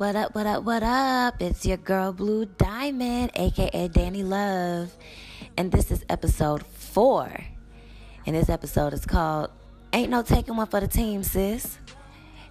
[0.00, 1.42] What up, what up, what up?
[1.42, 4.96] It's your girl Blue Diamond, aka Danny Love.
[5.58, 7.30] And this is episode four.
[8.24, 9.50] And this episode is called
[9.92, 11.76] Ain't No Taking One for the Team, sis.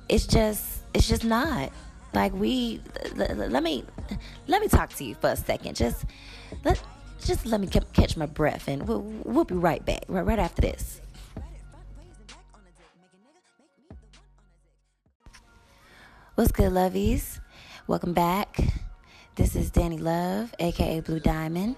[0.07, 1.71] It's just, it's just not.
[2.13, 2.81] Like we
[3.15, 3.83] let me
[4.45, 5.75] let me talk to you for a second.
[5.75, 6.05] Just
[6.63, 6.79] let
[7.19, 10.61] just let me catch my breath and we'll, we'll be right back right, right after
[10.61, 11.01] this.
[16.39, 17.41] What's good, lovies?
[17.85, 18.61] Welcome back.
[19.35, 21.75] This is Danny Love, aka Blue Diamond,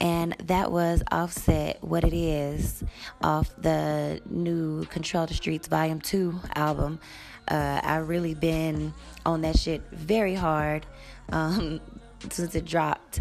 [0.00, 2.82] and that was Offset What It Is
[3.22, 6.98] off the new Control the Streets Volume 2 album.
[7.46, 8.92] Uh, I've really been
[9.24, 10.84] on that shit very hard
[11.30, 11.80] um,
[12.28, 13.20] since it dropped.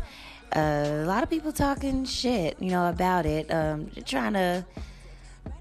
[0.52, 4.66] Uh, a lot of people talking shit, you know, about it, um, trying to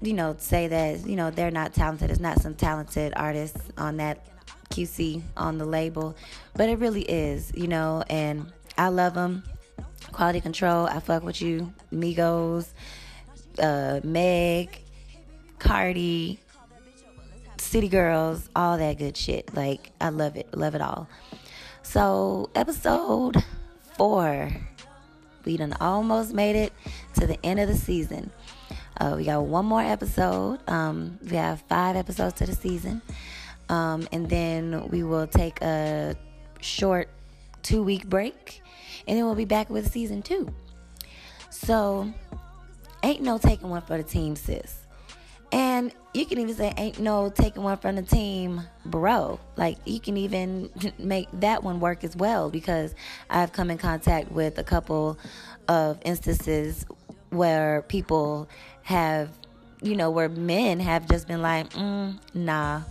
[0.01, 2.09] you know, say that, you know, they're not talented.
[2.09, 4.25] It's not some talented artists on that
[4.71, 6.15] QC on the label,
[6.55, 9.43] but it really is, you know, and I love them.
[10.11, 11.73] Quality Control, I fuck with you.
[11.93, 12.69] Migos,
[13.59, 14.81] uh, Meg,
[15.59, 16.39] Cardi,
[17.57, 19.53] City Girls, all that good shit.
[19.53, 20.55] Like, I love it.
[20.55, 21.07] Love it all.
[21.83, 23.43] So, episode
[23.95, 24.51] four.
[25.45, 26.73] We done almost made it
[27.15, 28.31] to the end of the season.
[28.99, 30.59] Uh, we got one more episode.
[30.67, 33.01] Um, we have five episodes to the season.
[33.71, 36.15] Um, and then we will take a
[36.59, 37.09] short
[37.63, 38.61] two week break.
[39.07, 40.53] And then we'll be back with season two.
[41.49, 42.13] So,
[43.01, 44.77] ain't no taking one for the team, sis.
[45.53, 49.39] And you can even say, ain't no taking one from the team, bro.
[49.55, 52.93] Like, you can even make that one work as well because
[53.29, 55.17] I've come in contact with a couple
[55.67, 56.85] of instances
[57.29, 58.49] where people
[58.83, 59.29] have,
[59.81, 62.81] you know, where men have just been like, mm, nah,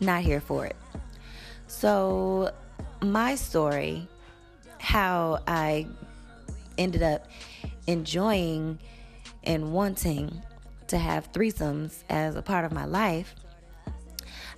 [0.00, 0.76] not here for it.
[1.66, 2.52] So,
[3.00, 4.08] my story,
[4.78, 5.86] how I
[6.76, 7.26] ended up
[7.86, 8.78] enjoying
[9.44, 10.42] and wanting
[10.88, 13.34] to have threesomes as a part of my life.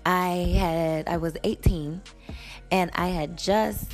[0.07, 2.01] I had I was 18
[2.71, 3.93] and I had just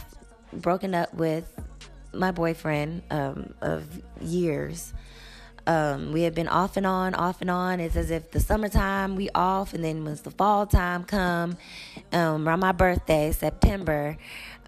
[0.53, 1.53] broken up with
[2.12, 3.84] my boyfriend um, of
[4.20, 4.94] years
[5.66, 7.81] um, we have been off and on, off and on.
[7.81, 11.56] It's as if the summertime we off, and then once the fall time come,
[12.12, 14.16] um, around my birthday, September,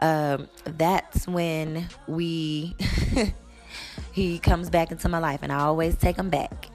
[0.00, 2.74] um, that's when we
[4.12, 6.68] he comes back into my life, and I always take him back.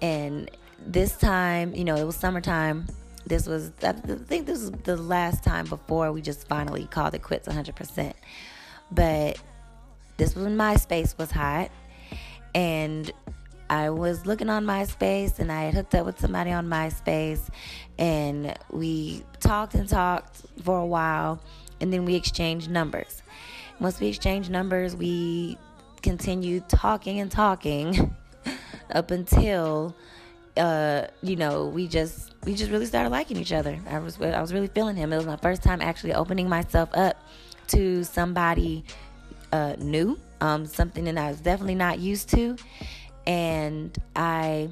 [0.00, 0.50] And
[0.86, 2.86] this time, you know, it was summertime.
[3.26, 7.22] This was, I think, this was the last time before we just finally called it
[7.22, 8.12] quits 100%.
[8.92, 9.38] But
[10.16, 11.72] this was when MySpace was hot,
[12.54, 13.10] and
[13.68, 17.48] I was looking on MySpace and I had hooked up with somebody on MySpace
[17.98, 21.40] and we talked and talked for a while
[21.80, 23.22] and then we exchanged numbers.
[23.80, 25.58] Once we exchanged numbers, we
[26.02, 28.14] continued talking and talking
[28.90, 29.94] up until
[30.56, 33.78] uh, you know, we just we just really started liking each other.
[33.90, 35.12] I was I was really feeling him.
[35.12, 37.22] It was my first time actually opening myself up
[37.68, 38.84] to somebody
[39.52, 42.56] uh, new, um, something that I was definitely not used to
[43.26, 44.70] and I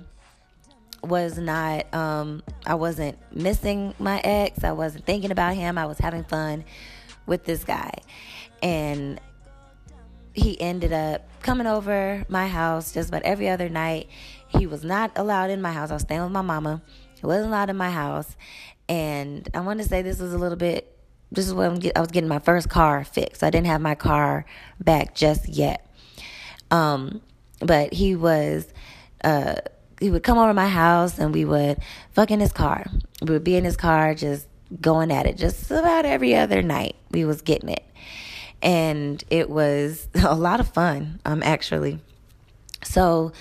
[1.03, 4.65] was not um I wasn't missing my ex.
[4.65, 5.77] I wasn't thinking about him.
[5.77, 6.65] I was having fun
[7.27, 7.93] with this guy.
[8.63, 9.21] And
[10.33, 14.09] he ended up coming over my house just about every other night.
[14.49, 15.91] He was not allowed in my house.
[15.91, 16.83] I was staying with my mama.
[17.21, 18.37] He wasn't allowed in my house.
[18.89, 20.91] And I want to say this was a little bit
[21.33, 23.43] this is when I was getting my first car fixed.
[23.43, 24.45] I didn't have my car
[24.79, 25.87] back just yet.
[26.71, 27.21] Um
[27.65, 28.67] but he was,
[29.23, 29.57] uh,
[30.01, 31.79] he would come over my house and we would
[32.13, 32.87] fuck in his car.
[33.23, 34.47] We would be in his car just
[34.81, 36.97] going at it just about every other night.
[37.11, 37.85] We was getting it.
[38.63, 42.01] And it was a lot of fun, um, actually.
[42.83, 43.33] So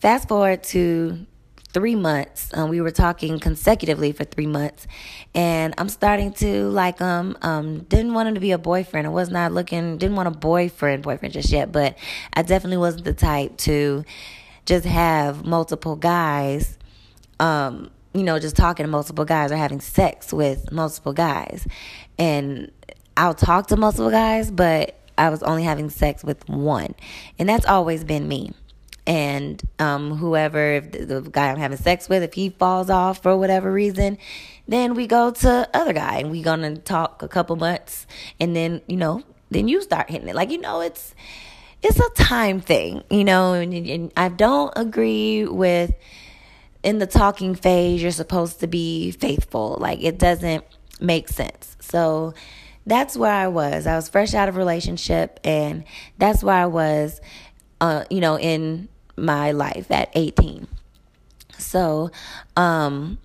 [0.00, 1.26] fast forward to
[1.72, 2.50] three months.
[2.54, 4.86] Um, we were talking consecutively for three months,
[5.34, 7.36] and I'm starting to like him.
[7.42, 9.06] Um, didn't want him to be a boyfriend.
[9.06, 9.98] I was not looking.
[9.98, 11.72] Didn't want a boyfriend, boyfriend just yet.
[11.72, 11.96] But
[12.32, 14.04] I definitely wasn't the type to
[14.66, 16.78] just have multiple guys.
[17.38, 21.66] Um, you know, just talking to multiple guys or having sex with multiple guys,
[22.18, 22.70] and
[23.16, 26.94] I'll talk to multiple guys, but I was only having sex with one,
[27.38, 28.52] and that's always been me
[29.06, 33.22] and um, whoever if the, the, guy I'm having sex with, if he falls off
[33.22, 34.18] for whatever reason,
[34.68, 38.06] then we go to other guy and we gonna talk a couple months,
[38.38, 40.34] and then you know, then you start hitting it.
[40.34, 41.14] Like you know, it's
[41.82, 45.92] it's a time thing, you know, and, and I don't agree with
[46.82, 48.02] in the talking phase.
[48.02, 49.78] You're supposed to be faithful.
[49.80, 50.64] Like it doesn't
[51.00, 51.76] make sense.
[51.80, 52.34] So
[52.86, 53.86] that's where I was.
[53.86, 55.84] I was fresh out of relationship, and
[56.18, 57.20] that's where I was,
[57.80, 60.66] uh, you know, in my life at 18.
[61.58, 62.10] So,
[62.56, 63.18] um,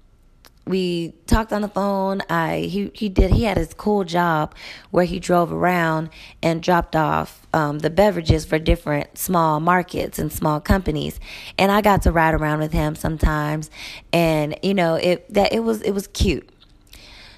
[0.67, 2.21] we talked on the phone.
[2.29, 4.55] I he he did he had his cool job
[4.91, 6.09] where he drove around
[6.41, 11.19] and dropped off um, the beverages for different small markets and small companies,
[11.57, 13.69] and I got to ride around with him sometimes,
[14.11, 16.49] and you know it that it was it was cute.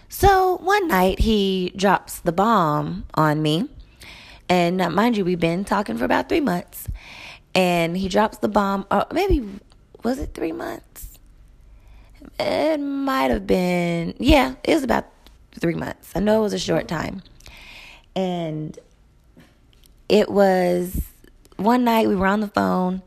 [0.09, 3.67] So one night he drops the bomb on me,
[4.47, 6.87] and mind you, we've been talking for about three months,
[7.57, 8.85] and he drops the bomb.
[8.89, 9.59] Or maybe
[10.03, 11.17] was it three months?
[12.39, 15.05] it might have been, yeah, it was about
[15.59, 16.11] three months.
[16.15, 17.21] I know it was a short time.
[18.15, 18.77] And
[20.09, 21.01] it was
[21.57, 23.01] one night we were on the phone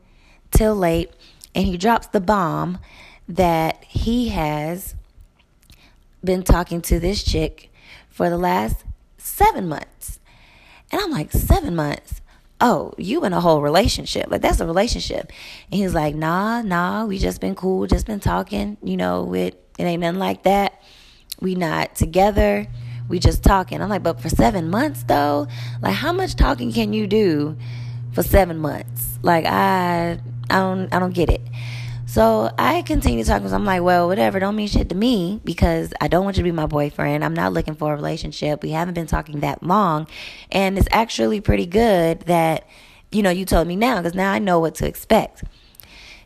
[0.51, 1.11] till late,
[1.55, 2.79] and he drops the bomb
[3.27, 4.95] that he has
[6.23, 7.71] been talking to this chick
[8.09, 8.83] for the last
[9.17, 10.19] seven months.
[10.91, 12.20] And I'm like, seven months?
[12.61, 14.29] Oh, you in a whole relationship.
[14.29, 15.31] Like that's a relationship.
[15.71, 19.61] And he's like, nah, nah, we just been cool, just been talking, you know, it
[19.77, 20.81] it ain't nothing like that.
[21.41, 22.67] We not together.
[23.09, 23.81] We just talking.
[23.81, 25.47] I'm like, but for seven months though,
[25.81, 27.57] like how much talking can you do
[28.13, 29.19] for seven months?
[29.23, 30.19] Like I
[30.49, 31.41] I don't I don't get it.
[32.11, 33.47] So I continue talking.
[33.47, 34.37] So I'm like, well, whatever.
[34.37, 37.23] Don't mean shit to me because I don't want you to be my boyfriend.
[37.23, 38.63] I'm not looking for a relationship.
[38.63, 40.07] We haven't been talking that long.
[40.51, 42.67] And it's actually pretty good that,
[43.13, 45.45] you know, you told me now because now I know what to expect.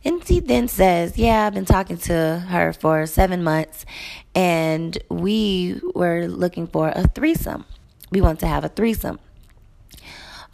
[0.04, 3.86] And he then says, Yeah, I've been talking to her for seven months
[4.34, 7.64] and we were looking for a threesome.
[8.10, 9.20] We want to have a threesome.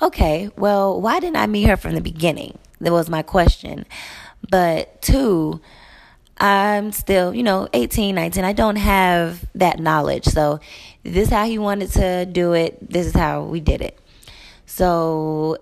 [0.02, 2.58] Okay, well, why didn't I meet her from the beginning?
[2.82, 3.86] That was my question.
[4.50, 5.62] But two,
[6.38, 8.44] I'm still, you know, 18, 19.
[8.44, 10.26] I don't have that knowledge.
[10.26, 10.60] So
[11.04, 12.90] this is how he wanted to do it.
[12.90, 14.00] This is how we did it.
[14.66, 15.58] So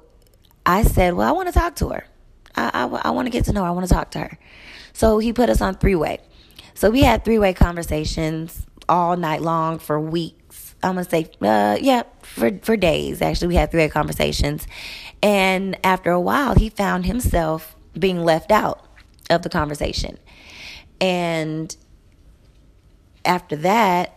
[0.66, 2.06] I said, well, I want to talk to her.
[2.56, 3.68] I, I, I want to get to know her.
[3.68, 4.40] I want to talk to her.
[4.94, 6.20] So he put us on three way.
[6.74, 10.75] So we had three way conversations all night long for weeks.
[10.82, 13.22] I'm gonna say, uh, yeah, for for days.
[13.22, 14.66] Actually, we had three way conversations,
[15.22, 18.86] and after a while, he found himself being left out
[19.30, 20.18] of the conversation.
[21.01, 21.75] And
[23.25, 24.15] after that,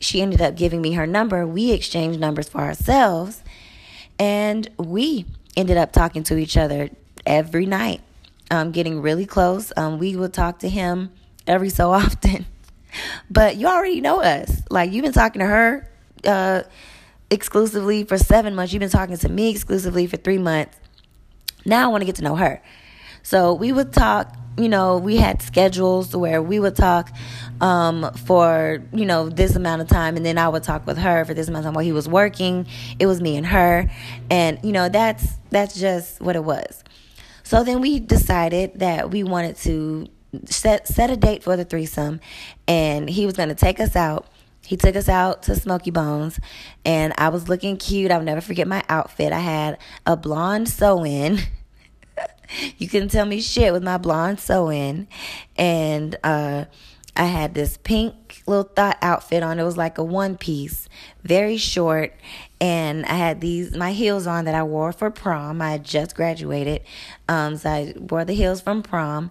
[0.00, 1.46] she ended up giving me her number.
[1.46, 3.42] We exchanged numbers for ourselves.
[4.18, 5.26] And we
[5.56, 6.90] ended up talking to each other
[7.24, 8.00] every night,
[8.50, 9.72] um, getting really close.
[9.76, 11.12] Um, we would talk to him
[11.46, 12.46] every so often.
[13.30, 14.62] but you already know us.
[14.70, 15.88] Like, you've been talking to her
[16.24, 16.62] uh,
[17.30, 20.78] exclusively for seven months, you've been talking to me exclusively for three months.
[21.64, 22.62] Now I want to get to know her.
[23.22, 27.10] So we would talk, you know, we had schedules where we would talk
[27.60, 30.16] um, for, you know, this amount of time.
[30.16, 32.08] And then I would talk with her for this amount of time while he was
[32.08, 32.66] working.
[32.98, 33.90] It was me and her.
[34.30, 36.82] And, you know, that's, that's just what it was.
[37.42, 40.08] So then we decided that we wanted to
[40.46, 42.20] set, set a date for the threesome.
[42.66, 44.26] And he was going to take us out.
[44.64, 46.38] He took us out to Smokey Bones,
[46.84, 48.12] and I was looking cute.
[48.12, 49.32] I'll never forget my outfit.
[49.32, 49.76] I had
[50.06, 51.40] a blonde sew in.
[52.78, 55.08] You couldn't tell me shit with my blonde sew-in.
[55.56, 56.66] And uh,
[57.16, 59.58] I had this pink little thought outfit on.
[59.58, 60.88] It was like a one piece,
[61.22, 62.14] very short.
[62.60, 65.60] And I had these, my heels on that I wore for prom.
[65.60, 66.82] I just graduated.
[67.28, 69.30] Um, so I wore the heels from prom.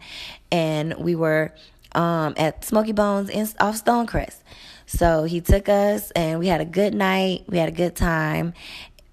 [0.52, 1.54] And we were
[1.94, 4.38] um, at Smokey Bones in, off Stonecrest.
[4.86, 7.46] So he took us and we had a good night.
[7.48, 8.54] We had a good time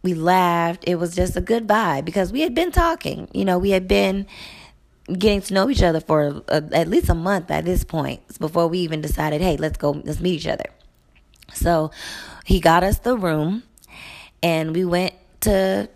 [0.02, 0.84] we laughed.
[0.86, 3.28] It was just a good vibe because we had been talking.
[3.32, 4.26] You know, we had been
[5.12, 8.68] getting to know each other for a, at least a month at this point before
[8.68, 10.66] we even decided, hey, let's go, let's meet each other.
[11.54, 11.90] So
[12.44, 13.62] he got us the room
[14.42, 15.88] and we went to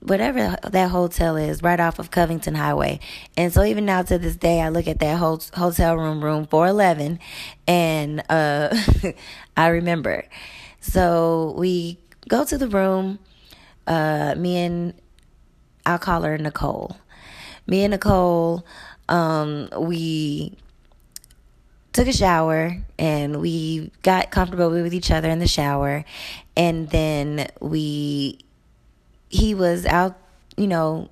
[0.00, 3.00] whatever that hotel is right off of Covington Highway.
[3.36, 7.18] And so even now to this day I look at that hotel room room 411
[7.66, 8.76] and uh
[9.56, 10.24] I remember.
[10.80, 11.98] So we
[12.28, 13.18] go to the room
[13.86, 14.94] uh, me and
[15.86, 16.96] I'll call her Nicole.
[17.66, 18.64] Me and Nicole,
[19.08, 20.56] um, we
[21.92, 26.04] took a shower and we got comfortable with each other in the shower,
[26.56, 28.38] and then we
[29.28, 30.16] he was out,
[30.56, 31.08] you know,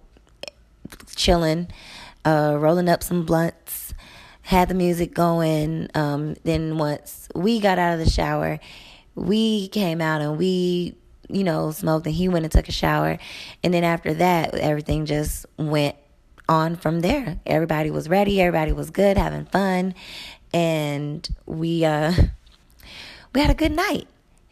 [1.17, 1.69] chilling,
[2.25, 3.95] uh, rolling up some blunts,
[4.43, 5.88] had the music going.
[5.95, 8.61] Um, then once we got out of the shower,
[9.14, 10.95] we came out and we
[11.32, 13.18] you know, smoked and he went and took a shower.
[13.64, 15.96] And then after that, everything just went
[16.48, 17.40] on from there.
[17.46, 19.94] Everybody was ready, everybody was good, having fun,
[20.52, 22.12] and we uh
[23.34, 24.06] we had a good night.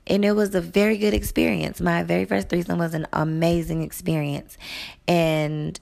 [0.06, 1.80] and it was a very good experience.
[1.80, 4.58] My very first threesome was an amazing experience.
[5.06, 5.78] And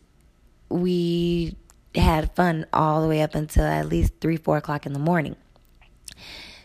[0.68, 1.56] we
[1.94, 5.36] had fun all the way up until at least three, four o'clock in the morning.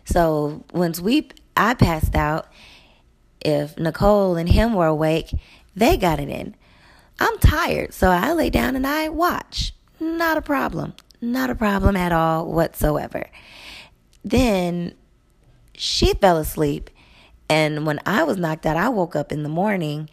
[0.06, 2.48] So once we I passed out,
[3.44, 5.34] if Nicole and him were awake,
[5.76, 6.56] they got it in.
[7.20, 9.74] I'm tired, so I lay down and I watch.
[10.00, 10.94] Not a problem.
[11.22, 13.30] Not a problem at all whatsoever.
[14.26, 14.94] Then
[15.74, 16.90] she fell asleep,
[17.50, 20.10] and when I was knocked out, I woke up in the morning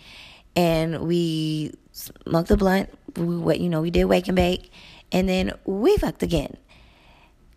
[0.57, 2.91] and we smoked a blunt.
[3.17, 4.73] We, you know, we did wake and bake,
[5.13, 6.57] and then we fucked again.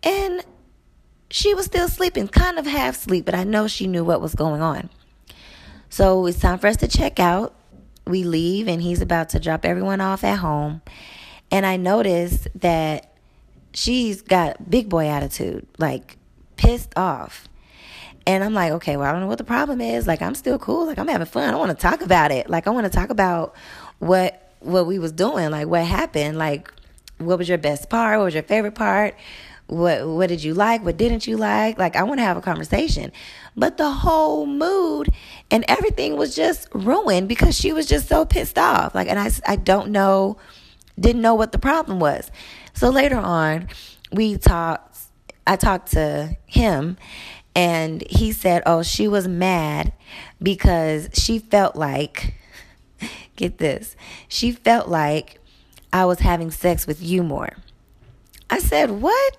[0.02, 0.44] And
[1.30, 4.34] she was still sleeping, kind of half sleep, but I know she knew what was
[4.34, 4.90] going on.
[5.88, 7.54] So it's time for us to check out.
[8.06, 10.82] We leave, and he's about to drop everyone off at home.
[11.50, 13.12] And I notice that
[13.72, 16.18] she's got big boy attitude, like
[16.56, 17.48] pissed off.
[18.26, 20.06] And I'm like, okay, well, I don't know what the problem is.
[20.06, 20.86] Like, I'm still cool.
[20.86, 21.52] Like, I'm having fun.
[21.52, 22.48] I want to talk about it.
[22.48, 23.54] Like, I want to talk about
[23.98, 25.50] what what we was doing.
[25.50, 26.38] Like, what happened.
[26.38, 26.72] Like,
[27.18, 28.18] what was your best part?
[28.18, 29.14] What was your favorite part?
[29.66, 30.84] What what did you like?
[30.84, 31.78] What didn't you like?
[31.78, 33.12] Like, I want to have a conversation.
[33.56, 35.10] But the whole mood
[35.50, 38.94] and everything was just ruined because she was just so pissed off.
[38.94, 40.36] Like, and I I don't know,
[41.00, 42.30] didn't know what the problem was.
[42.74, 43.68] So later on,
[44.12, 44.98] we talked.
[45.46, 46.96] I talked to him
[47.54, 49.92] and he said, Oh, she was mad
[50.42, 52.34] because she felt like,
[53.36, 53.96] get this,
[54.28, 55.40] she felt like
[55.92, 57.50] I was having sex with you more.
[58.50, 59.36] I said, What?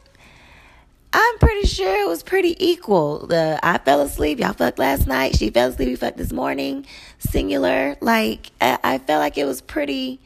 [1.18, 3.26] I'm pretty sure it was pretty equal.
[3.26, 5.38] The I fell asleep, y'all fucked last night.
[5.38, 6.86] She fell asleep, we fucked this morning.
[7.20, 7.96] Singular.
[8.02, 10.20] Like I, I felt like it was pretty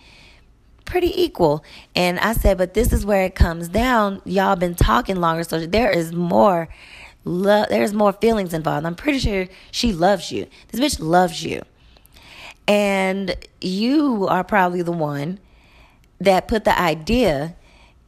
[0.85, 1.63] pretty equal.
[1.95, 4.23] And I said, but this is where it comes down.
[4.25, 6.69] Y'all been talking longer, so there is more
[7.23, 8.87] love there's more feelings involved.
[8.87, 10.47] I'm pretty sure she loves you.
[10.69, 11.61] This bitch loves you.
[12.67, 15.39] And you are probably the one
[16.19, 17.55] that put the idea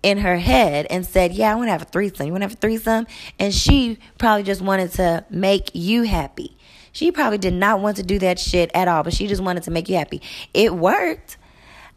[0.03, 2.25] in her head and said, Yeah, I want to have a threesome.
[2.25, 3.07] You want to have a threesome?
[3.39, 6.57] And she probably just wanted to make you happy.
[6.91, 9.63] She probably did not want to do that shit at all, but she just wanted
[9.63, 10.21] to make you happy.
[10.53, 11.37] It worked.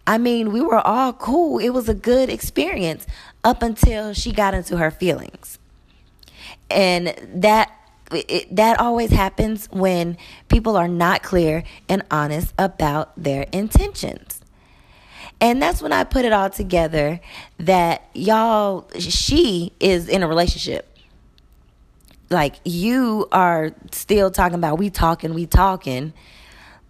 [0.07, 1.59] I mean, we were all cool.
[1.59, 3.07] It was a good experience
[3.43, 5.59] up until she got into her feelings
[6.71, 7.73] and that
[8.13, 10.17] it, that always happens when
[10.49, 14.34] people are not clear and honest about their intentions.
[15.45, 17.21] And that's when I put it all together
[17.59, 20.89] that y'all, she is in a relationship.
[22.31, 26.15] Like you are still talking about we talking, we talking,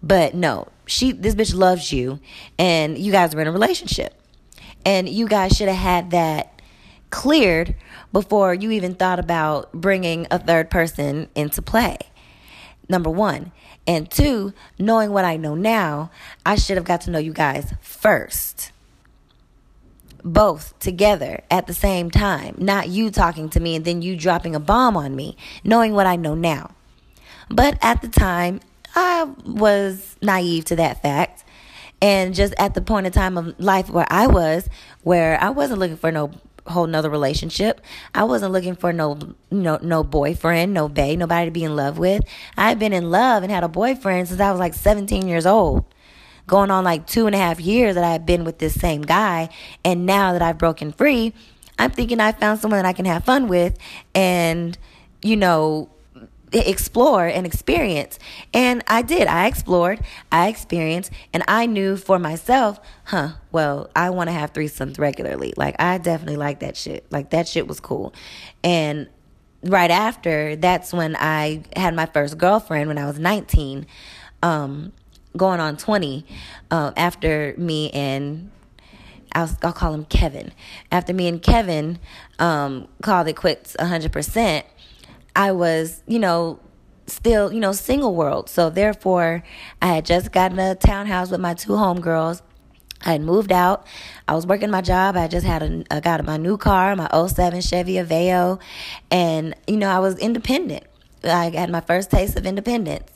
[0.01, 2.21] but no, she, this bitch loves you
[2.57, 4.13] and you guys are in a relationship.
[4.85, 6.61] And you guys should have had that
[7.09, 7.75] cleared
[8.13, 11.97] before you even thought about bringing a third person into play.
[12.87, 13.51] Number one.
[13.87, 16.11] And two, knowing what I know now,
[16.45, 18.71] I should have got to know you guys first.
[20.23, 22.55] Both together at the same time.
[22.57, 26.07] Not you talking to me and then you dropping a bomb on me, knowing what
[26.07, 26.71] I know now.
[27.49, 28.59] But at the time,
[28.95, 31.43] I was naive to that fact.
[32.01, 34.67] And just at the point in time of life where I was,
[35.03, 36.31] where I wasn't looking for no
[36.67, 37.81] whole nother relationship.
[38.13, 39.19] I wasn't looking for no
[39.51, 42.23] no no boyfriend, no bae, nobody to be in love with.
[42.57, 45.85] I've been in love and had a boyfriend since I was like 17 years old.
[46.47, 49.49] Going on like two and a half years that I've been with this same guy.
[49.83, 51.33] And now that I've broken free,
[51.79, 53.77] I'm thinking I found someone that I can have fun with
[54.13, 54.77] and,
[55.23, 55.89] you know,
[56.59, 58.19] explore and experience.
[58.53, 59.27] And I did.
[59.27, 64.53] I explored, I experienced, and I knew for myself, huh, well, I want to have
[64.53, 65.53] threesomes regularly.
[65.57, 67.05] Like, I definitely like that shit.
[67.11, 68.13] Like, that shit was cool.
[68.63, 69.09] And
[69.63, 73.85] right after, that's when I had my first girlfriend when I was 19,
[74.43, 74.93] um,
[75.35, 76.25] going on 20,
[76.71, 78.51] um, after me and
[79.33, 80.53] I'll, I'll, call him Kevin.
[80.91, 81.99] After me and Kevin
[82.39, 84.63] um, called it quits 100%,
[85.35, 86.59] I was, you know,
[87.07, 88.49] still, you know, single world.
[88.49, 89.43] So therefore,
[89.81, 92.41] I had just gotten a townhouse with my two homegirls.
[93.03, 93.85] I had moved out.
[94.27, 95.15] I was working my job.
[95.15, 98.59] I just had a, I got my new car, my 07 Chevy Aveo,
[99.11, 100.85] and you know, I was independent.
[101.23, 103.11] I had my first taste of independence.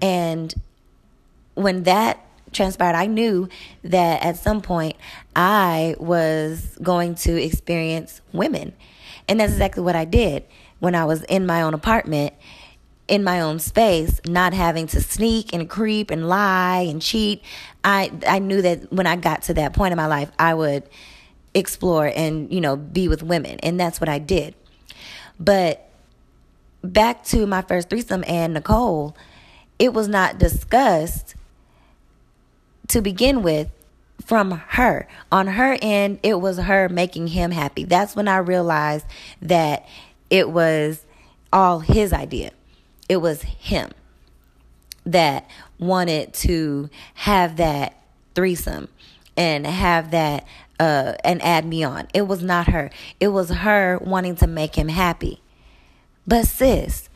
[0.00, 0.54] And
[1.54, 3.48] when that transpired, I knew
[3.84, 4.96] that at some point
[5.34, 8.74] I was going to experience women.
[9.28, 10.44] And that's exactly what I did
[10.78, 12.34] when I was in my own apartment,
[13.08, 17.42] in my own space, not having to sneak and creep and lie and cheat.
[17.84, 20.84] I I knew that when I got to that point in my life, I would
[21.54, 24.54] explore and, you know, be with women, and that's what I did.
[25.38, 25.88] But
[26.82, 29.16] back to my first threesome and Nicole,
[29.78, 31.34] it was not discussed
[32.88, 33.70] to begin with
[34.24, 35.08] from her.
[35.30, 37.84] On her end, it was her making him happy.
[37.84, 39.06] That's when I realized
[39.42, 39.86] that
[40.30, 41.04] it was
[41.52, 42.50] all his idea.
[43.08, 43.90] It was him
[45.04, 48.02] that wanted to have that
[48.34, 48.88] threesome
[49.36, 50.46] and have that
[50.80, 52.08] uh and add me on.
[52.12, 52.90] It was not her.
[53.20, 55.40] It was her wanting to make him happy.
[56.26, 57.08] But sis,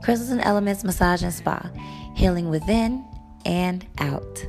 [0.02, 1.70] Crystals and Elements Massage and Spa,
[2.14, 3.04] healing within
[3.46, 4.44] and out.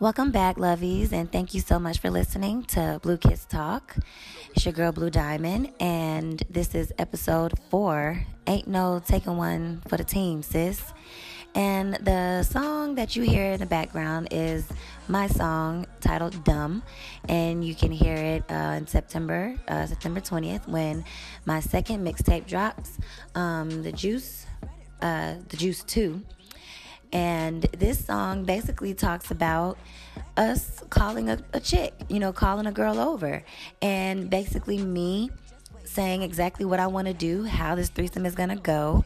[0.00, 3.96] Welcome back, lovies, and thank you so much for listening to Blue Kids Talk.
[4.54, 8.24] It's your girl, Blue Diamond, and this is episode four.
[8.46, 10.92] Ain't no taking one for the team, sis.
[11.54, 14.66] And the song that you hear in the background is
[15.06, 16.82] my song titled Dumb.
[17.28, 21.04] And you can hear it uh, in September, uh, September 20th, when
[21.46, 22.98] my second mixtape drops,
[23.36, 24.46] um, The Juice,
[25.00, 26.20] uh, The Juice 2.
[27.12, 29.78] And this song basically talks about
[30.36, 33.44] us calling a, a chick, you know, calling a girl over.
[33.80, 35.30] And basically, me
[35.84, 39.04] saying exactly what I want to do, how this threesome is going to go,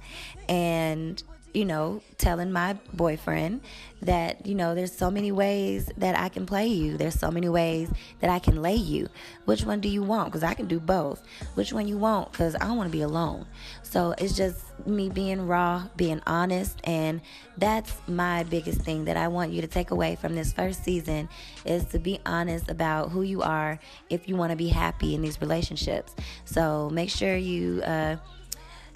[0.48, 1.22] and
[1.54, 3.62] you know, telling my boyfriend
[4.02, 6.96] that, you know, there's so many ways that I can play you.
[6.96, 9.08] There's so many ways that I can lay you.
[9.44, 10.28] Which one do you want?
[10.28, 11.22] Because I can do both.
[11.54, 12.32] Which one you want?
[12.32, 13.46] Because I don't want to be alone.
[13.82, 16.78] So it's just me being raw, being honest.
[16.84, 17.20] And
[17.56, 21.28] that's my biggest thing that I want you to take away from this first season
[21.64, 23.78] is to be honest about who you are
[24.10, 26.14] if you want to be happy in these relationships.
[26.44, 28.16] So make sure you, uh,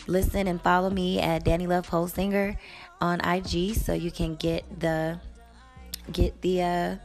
[0.06, 2.58] listen and follow me at Danny Love Singer
[3.00, 5.20] on IG so you can get the
[6.12, 6.96] get the uh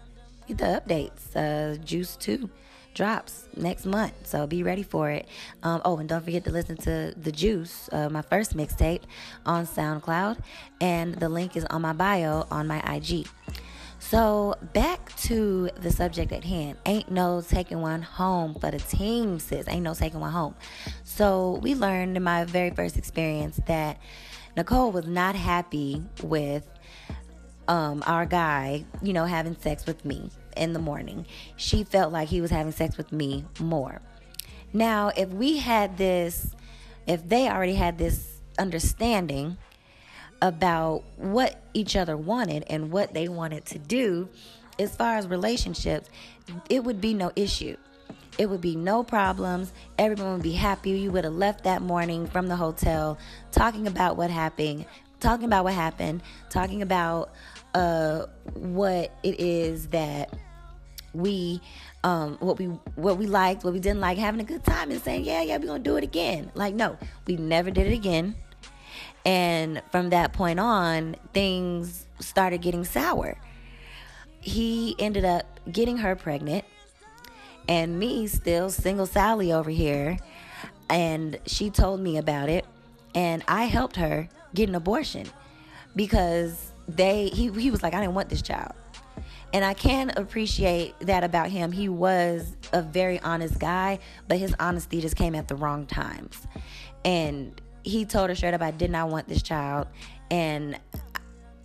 [0.48, 1.36] get the updates.
[1.36, 2.50] Uh Juice 2
[2.98, 5.28] drops next month, so be ready for it.
[5.62, 9.04] Um, oh, and don't forget to listen to The Juice, uh, my first mixtape,
[9.46, 10.40] on SoundCloud,
[10.82, 13.28] and the link is on my bio on my IG.
[14.00, 16.78] So back to the subject at hand.
[16.86, 19.68] Ain't no taking one home for the team, sis.
[19.68, 20.56] Ain't no taking one home.
[21.04, 24.00] So we learned in my very first experience that
[24.56, 26.68] Nicole was not happy with
[27.68, 31.26] um, our guy, you know, having sex with me in the morning.
[31.58, 34.02] She felt like he was having sex with me more.
[34.74, 36.56] Now, if we had this,
[37.06, 39.58] if they already had this understanding
[40.42, 44.30] about what each other wanted and what they wanted to do
[44.80, 46.10] as far as relationships,
[46.70, 47.76] it would be no issue.
[48.38, 49.74] It would be no problems.
[49.98, 50.92] Everyone would be happy.
[50.92, 53.18] You would have left that morning from the hotel
[53.52, 54.86] talking about what happened,
[55.20, 57.32] talking about what happened, talking about
[57.74, 60.34] uh, what it is that
[61.14, 61.62] we
[62.04, 65.02] um, what we what we liked, what we didn't like, having a good time and
[65.02, 66.52] saying, Yeah, yeah, we're gonna do it again.
[66.54, 68.36] Like, no, we never did it again.
[69.28, 73.38] And from that point on, things started getting sour.
[74.40, 76.64] He ended up getting her pregnant,
[77.68, 80.18] and me still single Sally over here.
[80.90, 82.66] And she told me about it,
[83.14, 85.28] and I helped her get an abortion
[85.94, 88.72] because they he, he was like, I didn't want this child.
[89.52, 91.74] And I can appreciate that about him.
[91.74, 96.48] He was a very honest guy, but his honesty just came at the wrong times.
[97.04, 99.88] And he told her straight up, I did not want this child.
[100.30, 100.78] And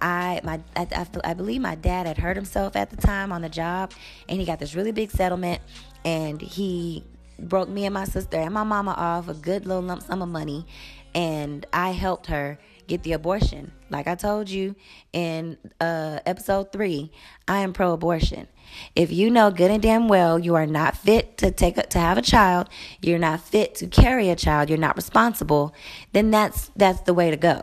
[0.01, 3.43] I my I, I, I believe my dad had hurt himself at the time on
[3.43, 3.93] the job,
[4.29, 5.61] and he got this really big settlement,
[6.05, 7.05] and he
[7.39, 10.29] broke me and my sister and my mama off a good little lump sum of
[10.29, 10.67] money,
[11.15, 13.73] and I helped her get the abortion.
[13.91, 14.75] Like I told you
[15.13, 17.13] in uh, episode three,
[17.47, 18.49] I am pro-abortion.
[18.97, 21.99] If you know good and damn well you are not fit to take a, to
[21.99, 22.69] have a child,
[23.01, 25.75] you're not fit to carry a child, you're not responsible,
[26.13, 27.63] then that's that's the way to go.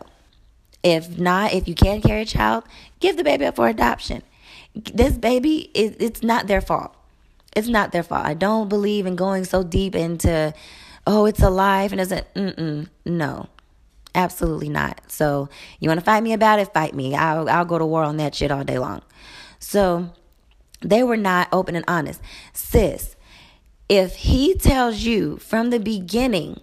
[0.83, 2.63] If not, if you can't carry a child,
[2.99, 4.23] give the baby up for adoption.
[4.75, 6.95] This baby is it's not their fault.
[7.55, 8.25] It's not their fault.
[8.25, 10.53] I don't believe in going so deep into
[11.07, 13.47] oh, it's alive and isn't mm no.
[14.15, 15.01] Absolutely not.
[15.11, 16.73] So, you want to fight me about it?
[16.73, 17.15] Fight me.
[17.15, 19.01] I'll I'll go to war on that shit all day long.
[19.59, 20.09] So,
[20.81, 22.21] they were not open and honest.
[22.53, 23.15] Sis,
[23.87, 26.61] if he tells you from the beginning,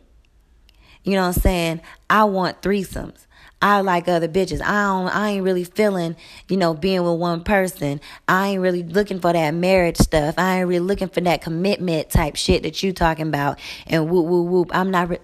[1.04, 3.26] you know what I'm saying, I want threesomes.
[3.62, 4.60] I like other bitches.
[4.60, 6.14] I don't I ain't really feeling,
[6.48, 8.00] you know, being with one person.
[8.28, 10.34] I ain't really looking for that marriage stuff.
[10.36, 14.26] I ain't really looking for that commitment type shit that you talking about and whoop
[14.26, 14.70] whoop whoop.
[14.74, 15.18] I'm not re-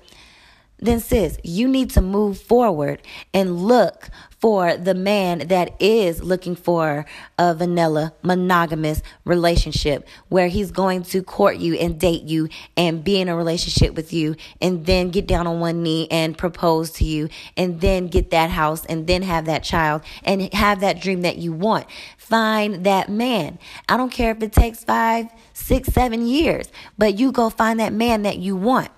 [0.83, 3.01] then sis, you need to move forward
[3.33, 4.11] and look
[4.43, 7.07] for the man that is looking for
[7.39, 13.21] a vanilla monogamous relationship where he's going to court you and date you and be
[13.21, 17.05] in a relationship with you and then get down on one knee and propose to
[17.05, 21.23] you and then get that house and then have that child and have that dream
[21.23, 21.87] that you want.
[22.17, 23.61] Find that man.
[23.89, 26.69] I don't care if it takes five, six, seven years,
[26.99, 28.91] but you go find that man that you want.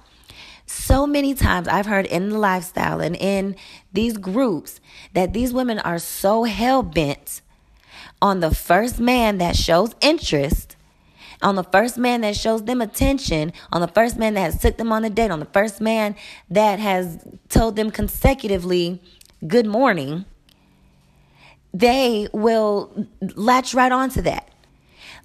[0.67, 3.57] So many times I've heard in the lifestyle and in
[3.93, 4.81] these groups
[5.13, 7.43] that these women are so hell bent
[8.23, 10.77] on the first man that shows interest,
[11.43, 14.79] on the first man that shows them attention, on the first man that has took
[14.79, 16.17] them on a date, on the first man
[16.49, 19.03] that has told them consecutively
[19.47, 20.25] good morning,
[21.75, 24.49] they will latch right onto that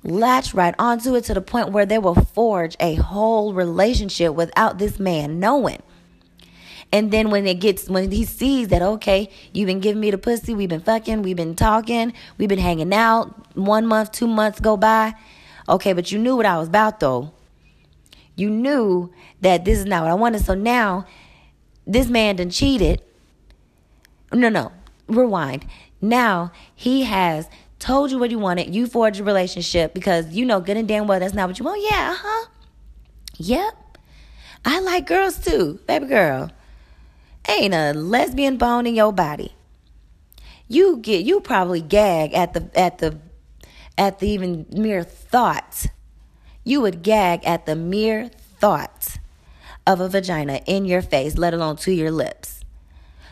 [0.04, 4.78] latch right onto it to the point where they will forge a whole relationship without
[4.78, 5.82] this man knowing.
[6.92, 10.18] And then when it gets, when he sees that, okay, you've been giving me the
[10.18, 14.60] pussy, we've been fucking, we've been talking, we've been hanging out, one month, two months
[14.60, 15.14] go by.
[15.68, 17.32] Okay, but you knew what I was about though.
[18.36, 20.44] You knew that this is not what I wanted.
[20.44, 21.06] So now
[21.86, 23.02] this man done cheated.
[24.34, 24.72] No, no,
[25.08, 25.66] rewind.
[26.02, 30.60] Now he has told you what you wanted, you forged a relationship because you know
[30.60, 31.82] good and damn well that's not what you want.
[31.82, 32.48] Yeah, uh huh.
[33.38, 33.98] Yep.
[34.66, 36.52] I like girls too, baby girl.
[37.48, 39.56] Ain't a lesbian bone in your body.
[40.68, 43.18] You get you probably gag at the at the
[43.98, 45.88] at the even mere thought.
[46.64, 49.18] You would gag at the mere thought
[49.88, 52.59] of a vagina in your face, let alone to your lips.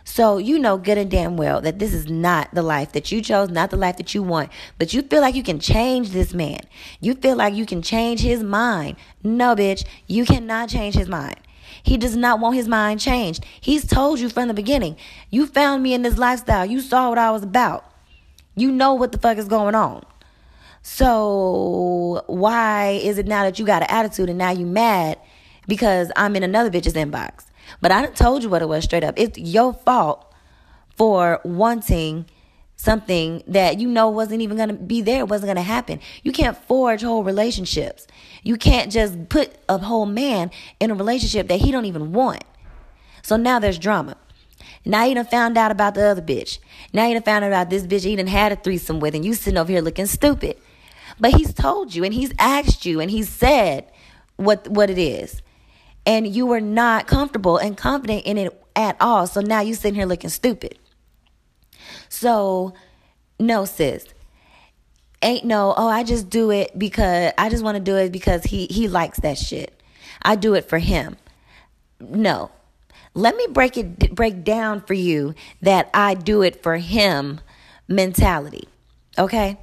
[0.10, 3.22] So you know good and damn well that this is not the life that you
[3.22, 4.50] chose, not the life that you want.
[4.80, 6.62] But you feel like you can change this man.
[7.02, 8.96] You feel like you can change his mind.
[9.22, 11.36] No, bitch, you cannot change his mind.
[11.84, 13.46] He does not want his mind changed.
[13.60, 14.96] He's told you from the beginning.
[15.30, 16.66] You found me in this lifestyle.
[16.66, 17.84] You saw what I was about.
[18.56, 20.06] You know what the fuck is going on.
[20.84, 25.20] So why is it now that you got an attitude and now you mad
[25.68, 27.47] because I'm in another bitch's inbox?
[27.82, 29.16] But I told you what it was straight up.
[29.18, 30.34] It's your fault
[30.96, 32.26] for wanting
[32.76, 36.00] something that you know wasn't even going to be there, wasn't going to happen.
[36.24, 38.08] You can't forge whole relationships.
[38.44, 42.44] You can't just put a whole man in a relationship that he don't even want.
[43.24, 44.16] So now there's drama.
[44.86, 46.60] Now you done found out about the other bitch.
[46.94, 49.26] Now you done found out about this bitch he done had a threesome with and
[49.26, 50.58] you sitting over here looking stupid.
[51.20, 53.92] But he's told you and he's asked you and he's said
[54.38, 55.42] what what it is
[56.08, 59.28] and you were not comfortable and confident in it at all.
[59.28, 60.80] So now you sitting here looking stupid.
[62.08, 62.74] So,
[63.40, 64.06] no, sis.
[65.22, 68.44] Ain't no, oh, I just do it because I just want to do it because
[68.44, 69.82] he he likes that shit.
[70.22, 71.18] I do it for him.
[72.00, 72.52] No.
[73.14, 77.42] Let me break it break down for you that I do it for him
[77.88, 78.70] mentality.
[79.18, 79.58] Okay?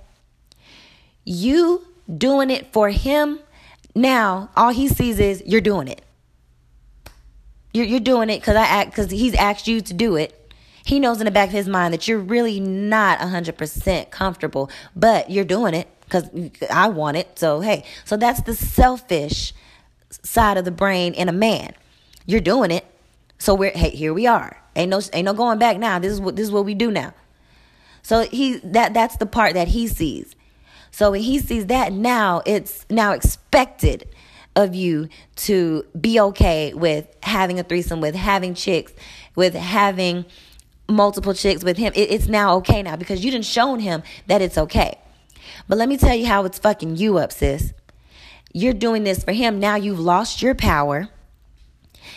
[1.25, 1.87] You
[2.19, 3.39] doing it for him,
[3.95, 6.05] now all he sees is you're doing it.
[7.75, 10.41] You're, you're doing it because I act because he's asked you to do it.
[10.85, 15.31] He knows in the back of his mind that you're really not 100% comfortable, but
[15.31, 16.29] you're doing it because
[16.71, 17.39] I want it.
[17.39, 19.53] So, hey, so that's the selfish
[20.23, 21.75] side of the brain in a man.
[22.27, 22.87] You're doing it.
[23.39, 24.57] So we're hey, here we are.
[24.77, 25.99] Ain't no ain't no going back now.
[25.99, 27.13] This is what this is what we do now.
[28.03, 30.35] So he that that's the part that he sees.
[30.91, 34.09] So when he sees that now it's now expected
[34.57, 38.93] of you to be okay with having a threesome, with having chicks,
[39.35, 40.25] with having
[40.89, 41.93] multiple chicks with him.
[41.95, 44.99] It, it's now okay now because you didn't shown him that it's okay.
[45.69, 47.73] But let me tell you how it's fucking you up, sis.
[48.53, 49.59] You're doing this for him.
[49.59, 51.09] Now you've lost your power.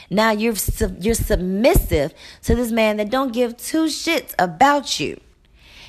[0.09, 0.55] Now you're
[0.99, 5.19] you're submissive to this man that don't give two shits about you.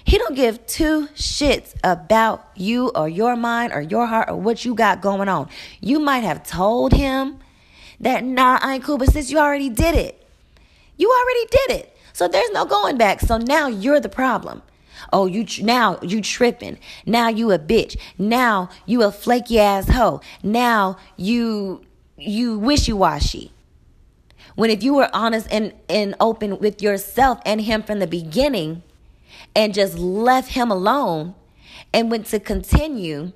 [0.08, 4.64] He don't give two shits about you or your mind or your heart or what
[4.64, 5.50] you got going on.
[5.82, 7.40] You might have told him
[8.00, 10.26] that nah, I ain't cool, but since you already did it,
[10.96, 11.96] you already did it.
[12.14, 13.20] So there's no going back.
[13.20, 14.62] So now you're the problem.
[15.12, 16.78] Oh, you tr- now you tripping.
[17.04, 17.98] Now you a bitch.
[18.16, 20.22] Now you a flaky ass hoe.
[20.42, 21.84] Now you
[22.16, 23.52] you wishy washy.
[24.54, 28.84] When if you were honest and, and open with yourself and him from the beginning
[29.54, 31.34] and just left him alone
[31.92, 33.32] and went to continue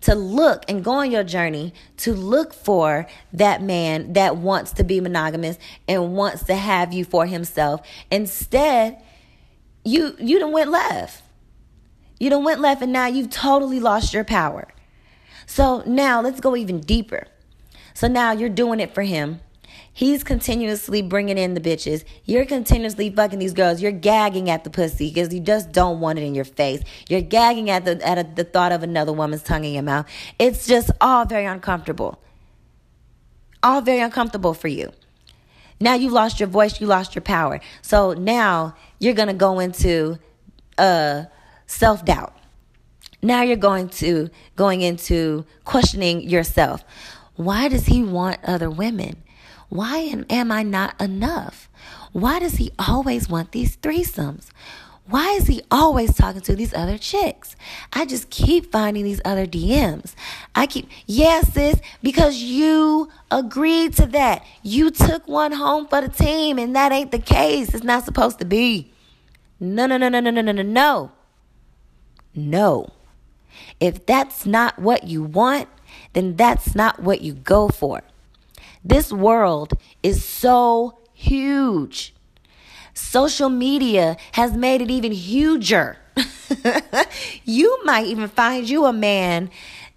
[0.00, 4.84] to look and go on your journey to look for that man that wants to
[4.84, 7.86] be monogamous and wants to have you for himself.
[8.10, 9.02] Instead,
[9.84, 11.22] you you done went left.
[12.20, 14.68] You done went left and now you've totally lost your power.
[15.46, 17.26] So now let's go even deeper.
[17.94, 19.40] So now you're doing it for him.
[19.98, 22.04] He's continuously bringing in the bitches.
[22.24, 23.82] You're continuously fucking these girls.
[23.82, 26.84] You're gagging at the pussy because you just don't want it in your face.
[27.08, 30.06] You're gagging at the at a, the thought of another woman's tongue in your mouth.
[30.38, 32.22] It's just all very uncomfortable.
[33.60, 34.92] All very uncomfortable for you.
[35.80, 37.58] Now you've lost your voice, you lost your power.
[37.82, 40.20] So now you're gonna go into
[40.78, 41.24] uh
[41.66, 42.36] self doubt.
[43.20, 46.84] Now you're going to going into questioning yourself.
[47.34, 49.24] Why does he want other women?
[49.68, 49.98] Why
[50.30, 51.68] am, I not enough?
[52.12, 54.48] Why does he always want these threesomes?
[55.06, 57.56] Why is he always talking to these other chicks?
[57.94, 60.14] I just keep finding these other DMs.
[60.54, 64.44] I keep, yes, sis, because you agreed to that.
[64.62, 67.74] You took one home for the team, and that ain't the case.
[67.74, 68.92] It's not supposed to be.
[69.60, 71.12] No, no, no, no, no, no, no, no, no.
[72.34, 72.92] No.
[73.80, 75.68] If that's not what you want,
[76.12, 78.02] then that's not what you go for.
[78.88, 82.14] This world is so huge.
[82.94, 85.98] Social media has made it even huger.
[87.44, 89.50] you might even find you a man.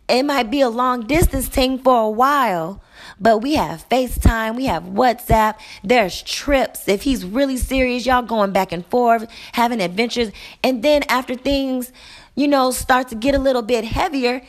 [0.10, 2.84] It might be a long distance thing for a while,
[3.18, 6.90] but we have FaceTime, we have WhatsApp, there's trips.
[6.90, 10.34] If he's really serious, y'all going back and forth, having adventures.
[10.66, 11.94] And then after things,
[12.36, 14.42] you know, start to get a little bit heavier,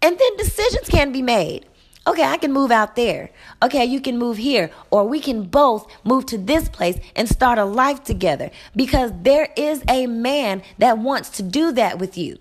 [0.00, 1.66] and then decisions can be made.
[2.06, 3.30] Okay, I can move out there.
[3.62, 4.70] Okay, you can move here.
[4.90, 9.48] Or we can both move to this place and start a life together because there
[9.56, 12.38] is a man that wants to do that with you.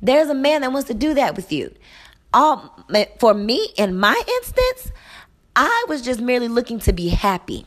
[0.00, 1.74] There's a man that wants to do that with you.
[2.32, 2.84] All,
[3.18, 4.92] for me, in my instance,
[5.56, 7.66] I was just merely looking to be happy.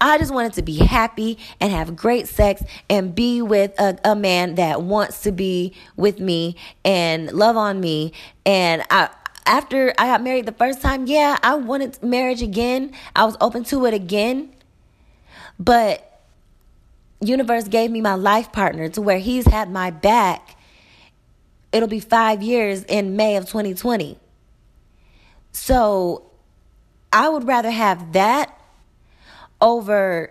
[0.00, 4.14] I just wanted to be happy and have great sex and be with a, a
[4.14, 8.12] man that wants to be with me and love on me.
[8.44, 9.08] And I,
[9.46, 12.92] after I got married the first time, yeah, I wanted marriage again.
[13.14, 14.52] I was open to it again.
[15.58, 16.20] But
[17.20, 20.56] universe gave me my life partner to where he's had my back.
[21.72, 24.18] It'll be 5 years in May of 2020.
[25.52, 26.30] So,
[27.12, 28.60] I would rather have that
[29.60, 30.30] over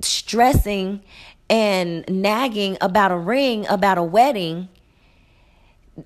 [0.00, 1.02] stressing
[1.48, 4.68] and nagging about a ring, about a wedding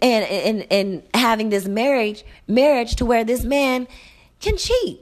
[0.01, 3.89] and and and having this marriage marriage to where this man
[4.41, 5.01] can cheat.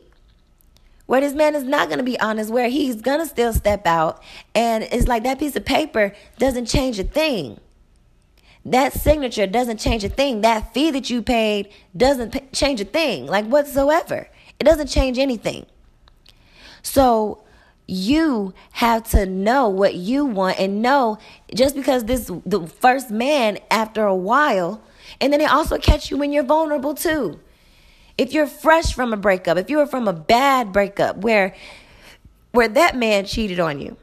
[1.07, 3.85] Where this man is not going to be honest where he's going to still step
[3.85, 4.22] out.
[4.55, 7.59] And it's like that piece of paper doesn't change a thing.
[8.64, 10.42] That signature doesn't change a thing.
[10.42, 14.29] That fee that you paid doesn't p- change a thing like whatsoever.
[14.61, 15.66] It doesn't change anything.
[16.83, 17.42] So
[17.90, 21.18] you have to know what you want and know
[21.55, 24.81] just because this the first man after a while
[25.20, 27.40] and then it also catch you when you're vulnerable too.
[28.16, 31.55] If you're fresh from a breakup if you were from a bad breakup where
[32.53, 33.96] where that man cheated on you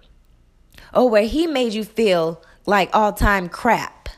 [0.94, 4.10] or where he made you feel like all time crap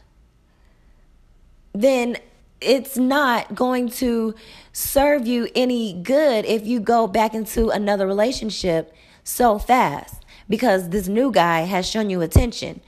[1.73, 2.17] then
[2.61, 4.35] it's not going to
[4.73, 8.93] serve you any good if you go back into another relationship
[9.29, 12.81] so fast because this new guy has shown you attention.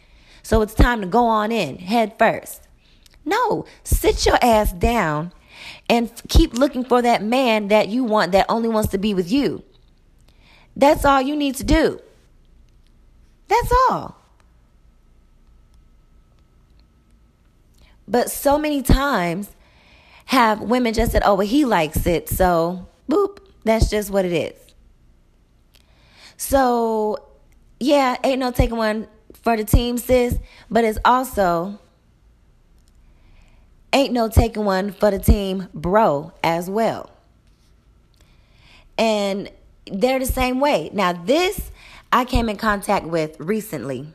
[0.44, 2.68] So it's time to go on in head first.
[3.24, 5.32] No, sit your ass down
[5.90, 9.32] and keep looking for that man that you want that only wants to be with
[9.32, 9.64] you.
[10.76, 12.00] That's all you need to do.
[13.48, 14.18] That's all.
[18.08, 19.52] But so many times
[20.26, 22.30] have women just said, oh, well, he likes it.
[22.30, 24.71] So, boop, that's just what it is.
[26.42, 27.24] So
[27.80, 29.08] yeah, ain't no taking one
[29.44, 30.40] for the team, sis,
[30.72, 31.80] but it's also
[33.94, 37.12] ain't no taking one for the team, bro, as well.
[38.98, 39.52] And
[39.86, 40.90] they're the same way.
[40.92, 41.70] Now, this
[42.12, 44.12] I came in contact with recently.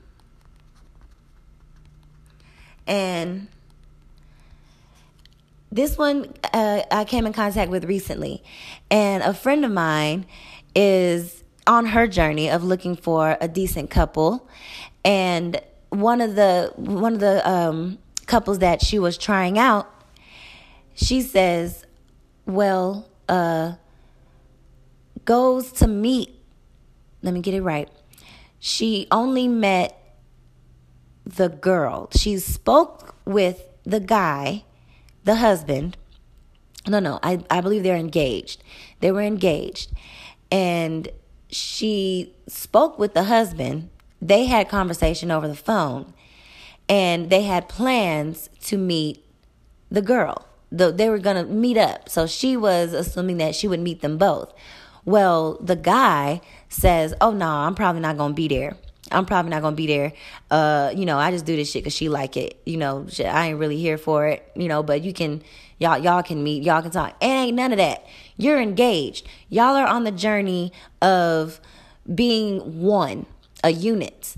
[2.89, 3.47] And
[5.71, 8.43] this one uh, I came in contact with recently.
[8.91, 10.27] And a friend of mine
[10.75, 14.49] is on her journey of looking for a decent couple.
[15.05, 19.89] And one of the one of the um, couples that she was trying out,
[20.95, 21.85] she says,
[22.45, 23.75] "Well, uh,
[25.27, 26.31] goes to meet,
[27.23, 27.91] let me get it right.
[28.59, 30.01] She only met
[31.25, 32.09] the girl.
[32.17, 34.65] She spoke with the guy,
[35.25, 35.97] the husband.
[36.89, 38.63] No, no, I, I believe they're engaged.
[39.01, 39.93] They were engaged.
[40.51, 41.09] And
[41.57, 43.91] she spoke with the husband.
[44.21, 46.13] They had conversation over the phone.
[46.89, 49.25] And they had plans to meet
[49.91, 50.47] the girl.
[50.71, 52.09] The, they were going to meet up.
[52.09, 54.53] So she was assuming that she would meet them both.
[55.05, 58.77] Well, the guy says, "Oh no, nah, I'm probably not gonna be there.
[59.13, 60.13] I'm probably not gonna be there.
[60.51, 62.61] Uh, you know, I just do this shit because she like it.
[62.67, 64.51] You know, I ain't really here for it.
[64.57, 65.43] You know, but you can,
[65.79, 67.17] y'all, y'all can meet, y'all can talk.
[67.21, 68.05] It ain't none of that.
[68.37, 69.27] You're engaged.
[69.49, 71.61] Y'all are on the journey of
[72.15, 73.27] being one,
[73.65, 74.37] a unit.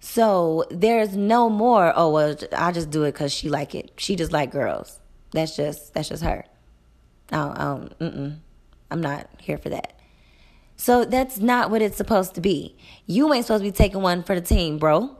[0.00, 1.92] So there's no more.
[1.94, 3.92] Oh well, I just do it because she like it.
[3.96, 5.00] She just like girls.
[5.32, 6.44] That's just that's just her.
[7.30, 8.36] I don't mm-mm.
[8.90, 9.98] I'm not here for that.
[10.76, 12.76] So that's not what it's supposed to be.
[13.06, 15.16] You ain't supposed to be taking one for the team, bro.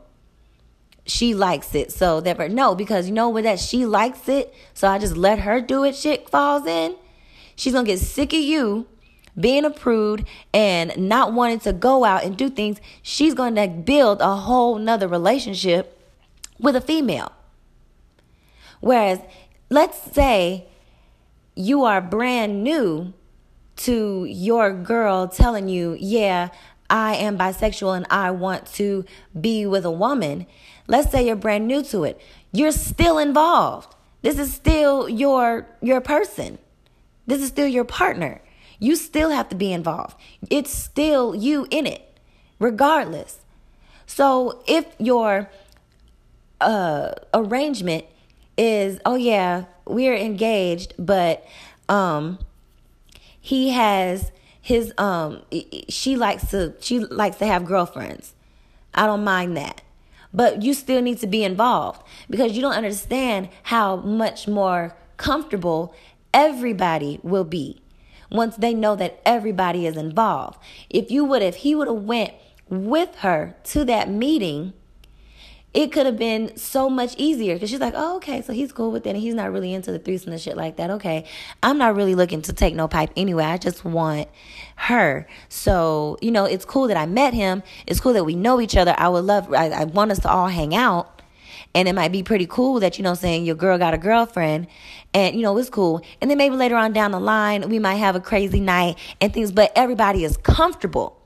[1.05, 1.91] She likes it.
[1.91, 5.41] So that no, because you know what that she likes it, so I just let
[5.41, 6.95] her do it shit falls in.
[7.59, 8.87] She's gonna get sick of you
[9.39, 12.81] being a prude and not wanting to go out and do things.
[13.03, 16.01] She's gonna build a whole nother relationship
[16.61, 17.33] with a female.
[18.79, 19.19] Whereas,
[19.71, 20.69] let's say
[21.57, 23.13] you are brand new
[23.79, 26.51] to your girl telling you, yeah,
[26.89, 29.05] I am bisexual and I want to
[29.39, 30.47] be with a woman.
[30.87, 32.21] Let's say you're brand new to it.
[32.53, 33.97] You're still involved.
[34.23, 36.59] This is still your your person.
[37.29, 38.41] This is still your partner.
[38.81, 40.17] You still have to be involved.
[40.51, 42.19] It's still you in it,
[42.59, 43.39] regardless.
[44.07, 45.51] So if your
[46.61, 48.07] uh, arrangement
[48.57, 51.47] is, oh yeah, we're engaged, but
[51.89, 52.39] um,
[53.41, 55.41] he has his um
[55.89, 58.35] she likes to she likes to have girlfriends.
[58.93, 59.81] I don't mind that.
[60.35, 65.95] But you still need to be involved because you don't understand how much more comfortable
[66.39, 67.83] everybody will be
[68.31, 70.59] once they know that everybody is involved.
[70.89, 72.33] If you would if he would have went
[72.69, 74.73] with her to that meeting,
[75.75, 78.93] it could have been so much easier because she's like, oh, okay, so he's cool
[78.93, 80.91] with it and he's not really into the threesome and shit like that.
[80.91, 81.25] Okay,
[81.63, 83.45] I'm not really looking to take no pipe anyway.
[83.45, 84.29] I just want
[84.77, 85.27] her.
[85.49, 87.63] So, you know, it's cool that I met him.
[87.87, 88.95] It's cool that we know each other.
[88.97, 91.18] I would love, I, I want us to all hang out.
[91.79, 94.67] And it might be pretty cool that, you know, saying your girl got a girlfriend
[95.15, 96.03] and, you know, it's cool.
[96.21, 99.33] And then maybe later on down the line, we might have a crazy night and
[99.33, 101.23] things, but everybody is comfortable.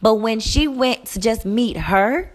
[0.00, 2.34] But when she went to just meet her,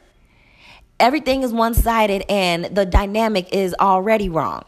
[0.97, 4.63] everything is one sided and the dynamic is already wrong.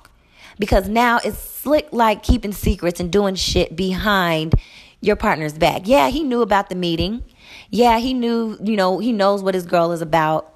[0.60, 4.55] Because now it's slick like keeping secrets and doing shit behind
[4.99, 5.84] your partner's back.
[5.86, 7.23] Yeah, he knew about the meeting.
[7.69, 10.53] Yeah, he knew, you know, he knows what his girl is about,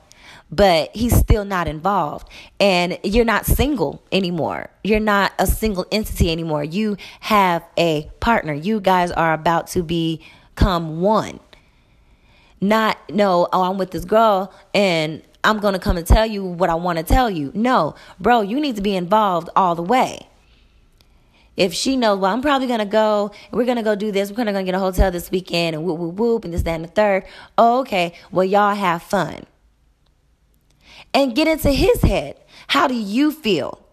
[0.56, 2.30] but he's still not involved.
[2.60, 4.70] And you're not single anymore.
[4.84, 6.64] You're not a single entity anymore.
[6.64, 8.54] You have a partner.
[8.54, 11.40] You guys are about to become one.
[12.62, 16.46] Not, no, oh, I'm with this girl and I'm going to come and tell you
[16.46, 17.52] what I want to tell you.
[17.54, 20.30] No, bro, you need to be involved all the way.
[21.58, 24.32] If she knows, well, I'm probably going to go, we're going to go do this,
[24.32, 26.76] we're going to get a hotel this weekend and whoop, whoop, whoop, and this, that,
[26.76, 27.26] and the third.
[27.58, 29.46] Oh, okay, well, y'all have fun.
[31.14, 32.40] And get into his head.
[32.68, 33.86] How do you feel?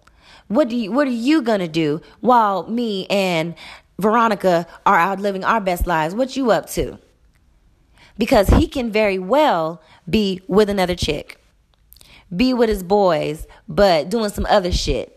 [0.49, 3.55] What do you, what are you to do while me and
[3.99, 6.15] Veronica are out living our best lives?
[6.15, 6.99] What you up to?
[8.19, 11.41] Because he can very well be with another chick
[12.35, 15.17] be with his boys, but doing some other shit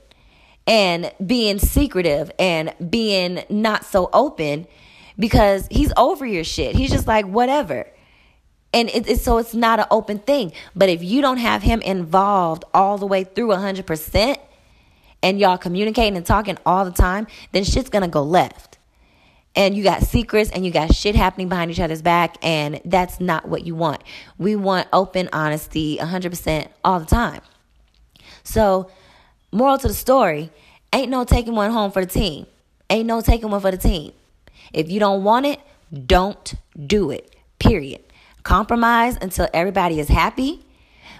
[0.66, 4.66] and being secretive and being not so open
[5.20, 6.76] because he's over your shit.
[6.76, 7.88] He's just like, whatever.
[8.74, 10.52] And it, it, so it's not an open thing.
[10.76, 14.38] But if you don't have him involved all the way through 100%
[15.22, 18.78] and y'all communicating and talking all the time, then shit's gonna go left.
[19.56, 23.20] and you got secrets and you got shit happening behind each other's back and that's
[23.20, 24.02] not what you want.
[24.38, 27.42] We want open honesty 100% all the time.
[28.44, 28.90] So,
[29.52, 30.50] moral to the story,
[30.92, 32.48] ain't no taking one home for the team.
[32.90, 34.14] Ain't no taking one for the team.
[34.74, 35.60] If you don't want it,
[36.06, 36.54] don't
[36.88, 37.36] do it.
[37.60, 38.02] Period.
[38.44, 40.66] Compromise until everybody is happy,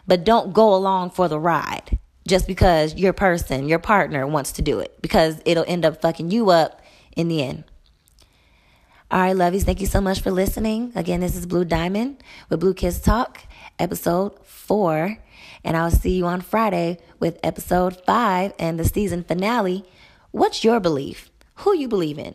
[0.06, 1.98] but don't go along for the ride
[2.28, 6.32] just because your person, your partner wants to do it because it'll end up fucking
[6.32, 6.82] you up
[7.16, 7.64] in the end.
[9.12, 10.92] All right, lovies, thank you so much for listening.
[10.96, 13.42] Again, this is Blue Diamond with Blue Kids Talk,
[13.78, 15.20] episode four.
[15.64, 19.86] And I'll see you on Friday with episode five and the season finale.
[20.32, 21.30] What's your belief?
[21.58, 22.34] Who you believe in?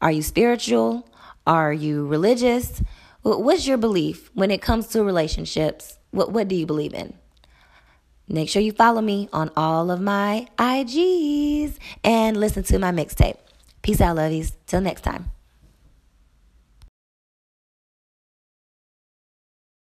[0.00, 1.06] Are you spiritual?
[1.46, 2.82] Are you religious?
[3.22, 5.96] What's your belief when it comes to relationships?
[6.10, 7.14] What, what do you believe in?
[8.28, 13.36] Make sure you follow me on all of my IGs and listen to my mixtape.
[13.82, 14.52] Peace out, lovies.
[14.66, 15.30] Till next time.